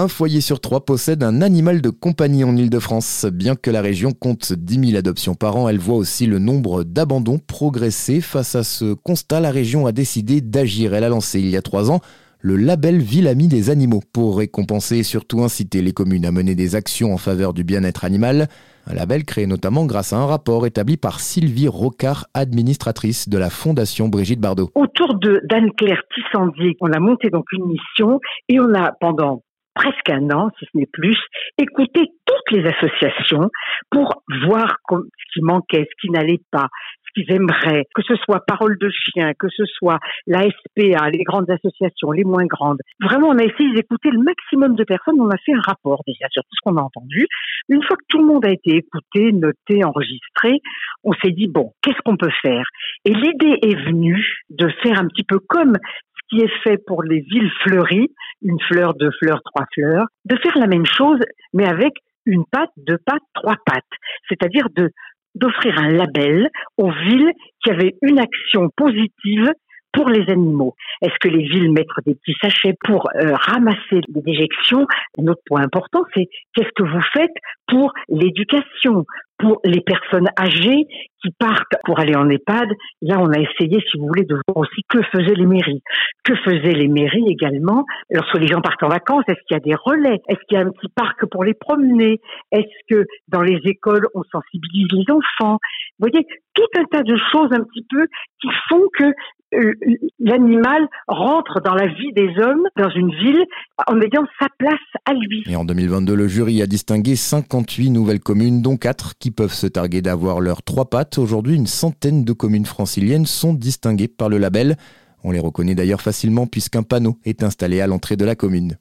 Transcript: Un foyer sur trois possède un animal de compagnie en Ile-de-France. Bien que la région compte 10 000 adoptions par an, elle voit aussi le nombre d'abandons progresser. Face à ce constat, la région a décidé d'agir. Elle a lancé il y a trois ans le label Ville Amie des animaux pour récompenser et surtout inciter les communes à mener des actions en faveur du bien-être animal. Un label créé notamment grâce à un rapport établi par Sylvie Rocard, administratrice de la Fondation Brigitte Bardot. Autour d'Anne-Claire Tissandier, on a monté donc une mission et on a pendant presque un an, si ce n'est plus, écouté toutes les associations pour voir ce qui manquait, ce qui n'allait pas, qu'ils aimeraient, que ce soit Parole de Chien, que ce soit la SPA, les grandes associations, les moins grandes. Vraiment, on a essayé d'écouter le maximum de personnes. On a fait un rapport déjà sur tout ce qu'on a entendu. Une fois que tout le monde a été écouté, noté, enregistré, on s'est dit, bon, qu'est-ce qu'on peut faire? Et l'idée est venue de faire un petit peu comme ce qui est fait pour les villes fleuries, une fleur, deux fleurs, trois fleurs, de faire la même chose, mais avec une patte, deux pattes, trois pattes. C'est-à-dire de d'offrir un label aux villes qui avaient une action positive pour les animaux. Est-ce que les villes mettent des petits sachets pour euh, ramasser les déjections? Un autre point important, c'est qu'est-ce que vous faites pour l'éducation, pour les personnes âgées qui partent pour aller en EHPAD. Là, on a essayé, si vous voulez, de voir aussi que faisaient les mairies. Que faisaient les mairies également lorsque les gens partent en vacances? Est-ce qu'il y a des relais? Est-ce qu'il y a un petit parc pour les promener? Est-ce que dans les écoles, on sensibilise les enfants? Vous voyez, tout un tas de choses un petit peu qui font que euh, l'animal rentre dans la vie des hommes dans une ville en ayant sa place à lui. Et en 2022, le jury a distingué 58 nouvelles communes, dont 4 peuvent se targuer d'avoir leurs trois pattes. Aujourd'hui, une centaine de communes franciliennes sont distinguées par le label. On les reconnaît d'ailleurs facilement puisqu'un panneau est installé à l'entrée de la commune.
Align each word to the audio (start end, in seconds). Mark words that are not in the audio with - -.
Un 0.00 0.08
foyer 0.08 0.40
sur 0.40 0.60
trois 0.60 0.86
possède 0.86 1.22
un 1.22 1.42
animal 1.42 1.82
de 1.82 1.90
compagnie 1.90 2.42
en 2.42 2.56
Ile-de-France. 2.56 3.26
Bien 3.30 3.54
que 3.54 3.70
la 3.70 3.82
région 3.82 4.12
compte 4.12 4.54
10 4.54 4.92
000 4.92 4.98
adoptions 4.98 5.34
par 5.34 5.56
an, 5.56 5.68
elle 5.68 5.76
voit 5.76 5.96
aussi 5.96 6.24
le 6.24 6.38
nombre 6.38 6.84
d'abandons 6.84 7.38
progresser. 7.38 8.22
Face 8.22 8.54
à 8.54 8.64
ce 8.64 8.94
constat, 8.94 9.40
la 9.40 9.50
région 9.50 9.84
a 9.84 9.92
décidé 9.92 10.40
d'agir. 10.40 10.94
Elle 10.94 11.04
a 11.04 11.10
lancé 11.10 11.40
il 11.40 11.50
y 11.50 11.56
a 11.58 11.60
trois 11.60 11.90
ans 11.90 12.00
le 12.40 12.56
label 12.56 12.96
Ville 12.96 13.28
Amie 13.28 13.48
des 13.48 13.68
animaux 13.68 14.00
pour 14.14 14.38
récompenser 14.38 14.96
et 14.96 15.02
surtout 15.02 15.42
inciter 15.42 15.82
les 15.82 15.92
communes 15.92 16.24
à 16.24 16.32
mener 16.32 16.54
des 16.54 16.76
actions 16.76 17.12
en 17.12 17.18
faveur 17.18 17.52
du 17.52 17.62
bien-être 17.62 18.06
animal. 18.06 18.48
Un 18.86 18.94
label 18.94 19.24
créé 19.24 19.46
notamment 19.46 19.84
grâce 19.84 20.14
à 20.14 20.16
un 20.16 20.24
rapport 20.24 20.64
établi 20.64 20.96
par 20.96 21.20
Sylvie 21.20 21.68
Rocard, 21.68 22.24
administratrice 22.32 23.28
de 23.28 23.36
la 23.36 23.50
Fondation 23.50 24.08
Brigitte 24.08 24.40
Bardot. 24.40 24.70
Autour 24.74 25.16
d'Anne-Claire 25.18 26.00
Tissandier, 26.14 26.78
on 26.80 26.90
a 26.90 27.00
monté 27.00 27.28
donc 27.28 27.44
une 27.52 27.66
mission 27.66 28.18
et 28.48 28.58
on 28.58 28.72
a 28.72 28.92
pendant 28.98 29.42
presque 29.74 30.10
un 30.10 30.30
an, 30.30 30.50
si 30.58 30.66
ce 30.66 30.78
n'est 30.78 30.88
plus, 30.92 31.18
écouté 31.58 32.00
toutes 32.26 32.50
les 32.50 32.68
associations 32.68 33.50
pour 33.90 34.22
voir 34.46 34.76
ce 34.88 35.32
qui 35.32 35.42
manquait, 35.42 35.88
ce 35.90 36.06
qui 36.06 36.10
n'allait 36.10 36.40
pas, 36.50 36.68
qu'ils 37.14 37.32
aimeraient, 37.32 37.86
que 37.94 38.02
ce 38.02 38.14
soit 38.16 38.44
Parole 38.46 38.76
de 38.78 38.90
Chien, 38.90 39.32
que 39.38 39.48
ce 39.48 39.64
soit 39.66 39.98
la 40.26 40.42
SPA, 40.42 41.10
les 41.10 41.22
grandes 41.24 41.50
associations, 41.50 42.12
les 42.12 42.24
moins 42.24 42.46
grandes. 42.46 42.80
Vraiment, 43.00 43.28
on 43.28 43.38
a 43.38 43.44
essayé 43.44 43.72
d'écouter 43.74 44.10
le 44.10 44.22
maximum 44.22 44.74
de 44.76 44.84
personnes. 44.84 45.20
On 45.20 45.30
a 45.30 45.36
fait 45.38 45.52
un 45.52 45.60
rapport 45.60 46.02
déjà 46.06 46.26
sur 46.30 46.42
tout 46.42 46.54
ce 46.54 46.60
qu'on 46.62 46.76
a 46.76 46.82
entendu. 46.82 47.26
Une 47.68 47.82
fois 47.82 47.96
que 47.96 48.04
tout 48.08 48.18
le 48.18 48.26
monde 48.26 48.44
a 48.44 48.50
été 48.50 48.76
écouté, 48.76 49.32
noté, 49.32 49.84
enregistré, 49.84 50.60
on 51.04 51.12
s'est 51.14 51.32
dit, 51.32 51.48
bon, 51.48 51.72
qu'est-ce 51.82 52.00
qu'on 52.04 52.16
peut 52.16 52.32
faire? 52.42 52.64
Et 53.04 53.14
l'idée 53.14 53.58
est 53.62 53.76
venue 53.86 54.24
de 54.50 54.68
faire 54.82 54.98
un 54.98 55.08
petit 55.08 55.24
peu 55.24 55.38
comme 55.38 55.76
ce 55.76 56.36
qui 56.36 56.42
est 56.42 56.62
fait 56.62 56.78
pour 56.86 57.02
les 57.02 57.20
villes 57.20 57.50
fleuries, 57.62 58.10
une 58.42 58.60
fleur, 58.68 58.94
deux 58.94 59.10
fleurs, 59.20 59.40
trois 59.44 59.66
fleurs, 59.74 60.06
de 60.24 60.36
faire 60.36 60.58
la 60.58 60.66
même 60.66 60.86
chose, 60.86 61.20
mais 61.52 61.66
avec 61.66 61.94
une 62.26 62.44
patte, 62.50 62.70
deux 62.76 62.98
pattes, 62.98 63.22
trois 63.34 63.56
pattes. 63.64 63.84
C'est-à-dire 64.28 64.68
de 64.74 64.90
d'offrir 65.36 65.78
un 65.78 65.92
label 65.92 66.50
aux 66.76 66.90
villes 66.90 67.30
qui 67.62 67.70
avaient 67.70 67.94
une 68.02 68.18
action 68.18 68.68
positive 68.76 69.48
pour 69.92 70.08
les 70.08 70.30
animaux. 70.30 70.74
Est-ce 71.02 71.18
que 71.20 71.28
les 71.28 71.42
villes 71.42 71.72
mettent 71.72 71.86
des 72.06 72.14
petits 72.14 72.36
sachets 72.40 72.74
pour 72.84 73.08
euh, 73.14 73.34
ramasser 73.34 74.00
les 74.08 74.22
déjections? 74.22 74.86
Un 75.18 75.26
autre 75.26 75.42
point 75.46 75.62
important, 75.62 76.04
c'est 76.14 76.28
qu'est-ce 76.54 76.70
que 76.76 76.84
vous 76.84 77.02
faites 77.12 77.34
pour 77.66 77.92
l'éducation, 78.08 79.04
pour 79.40 79.60
les 79.64 79.80
personnes 79.80 80.28
âgées 80.38 80.86
qui 81.22 81.30
partent 81.38 81.74
pour 81.84 81.98
aller 81.98 82.14
en 82.14 82.28
EHPAD. 82.28 82.68
Là, 83.02 83.18
on 83.20 83.30
a 83.30 83.38
essayé, 83.38 83.78
si 83.90 83.98
vous 83.98 84.06
voulez, 84.06 84.24
de 84.24 84.36
voir 84.46 84.56
aussi 84.58 84.82
que 84.88 85.02
faisaient 85.12 85.34
les 85.34 85.46
mairies. 85.46 85.82
Que 86.24 86.34
faisaient 86.36 86.72
les 86.72 86.88
mairies 86.88 87.26
également 87.28 87.84
lorsque 88.10 88.38
les 88.38 88.46
gens 88.46 88.60
partent 88.60 88.82
en 88.82 88.88
vacances? 88.88 89.24
Est-ce 89.28 89.40
qu'il 89.46 89.54
y 89.54 89.60
a 89.60 89.60
des 89.60 89.74
relais? 89.74 90.20
Est-ce 90.28 90.40
qu'il 90.48 90.58
y 90.58 90.60
a 90.60 90.64
un 90.64 90.70
petit 90.70 90.88
parc 90.94 91.26
pour 91.26 91.44
les 91.44 91.54
promener? 91.54 92.20
Est-ce 92.52 92.94
que 92.94 93.06
dans 93.28 93.42
les 93.42 93.60
écoles, 93.64 94.06
on 94.14 94.22
sensibilise 94.30 94.88
les 94.92 95.04
enfants? 95.12 95.58
Vous 95.98 96.08
voyez, 96.08 96.26
tout 96.54 96.78
un 96.78 96.84
tas 96.84 97.02
de 97.02 97.16
choses 97.32 97.50
un 97.52 97.64
petit 97.64 97.86
peu 97.88 98.06
qui 98.40 98.48
font 98.68 98.82
que 98.98 99.12
euh, 99.52 99.72
l'animal 100.20 100.86
rentre 101.08 101.60
dans 101.60 101.74
la 101.74 101.88
vie 101.88 102.12
des 102.12 102.28
hommes 102.38 102.68
dans 102.76 102.90
une 102.90 103.10
ville 103.10 103.44
en 103.88 104.00
ayant 104.00 104.24
sa 104.38 104.46
place 104.58 104.78
à 105.04 105.12
lui. 105.12 105.42
Et 105.48 105.56
en 105.56 105.64
2022, 105.64 106.14
le 106.14 106.28
jury 106.28 106.62
a 106.62 106.66
distingué 106.66 107.16
58 107.16 107.90
nouvelles 107.90 108.20
communes, 108.20 108.62
dont 108.62 108.76
4 108.76 109.14
peuvent 109.30 109.54
se 109.54 109.66
targuer 109.66 110.02
d'avoir 110.02 110.40
leurs 110.40 110.62
trois 110.62 110.90
pattes. 110.90 111.18
Aujourd'hui, 111.18 111.56
une 111.56 111.66
centaine 111.66 112.24
de 112.24 112.32
communes 112.32 112.66
franciliennes 112.66 113.26
sont 113.26 113.54
distinguées 113.54 114.08
par 114.08 114.28
le 114.28 114.38
label. 114.38 114.76
On 115.22 115.30
les 115.30 115.40
reconnaît 115.40 115.74
d'ailleurs 115.74 116.00
facilement 116.00 116.46
puisqu'un 116.46 116.82
panneau 116.82 117.18
est 117.24 117.42
installé 117.42 117.80
à 117.80 117.86
l'entrée 117.86 118.16
de 118.16 118.24
la 118.24 118.34
commune. 118.34 118.78